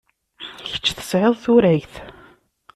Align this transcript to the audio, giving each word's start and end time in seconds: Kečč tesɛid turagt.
Kečč 0.69 0.87
tesɛid 0.97 1.35
turagt. 1.43 1.93